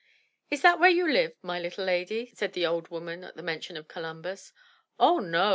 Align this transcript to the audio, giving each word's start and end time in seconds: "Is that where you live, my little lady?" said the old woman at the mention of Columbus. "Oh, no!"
"Is 0.49 0.63
that 0.63 0.79
where 0.79 0.89
you 0.89 1.07
live, 1.07 1.35
my 1.43 1.59
little 1.59 1.85
lady?" 1.85 2.31
said 2.33 2.53
the 2.53 2.65
old 2.65 2.87
woman 2.87 3.23
at 3.23 3.35
the 3.35 3.43
mention 3.43 3.77
of 3.77 3.87
Columbus. 3.87 4.51
"Oh, 4.99 5.19
no!" 5.19 5.49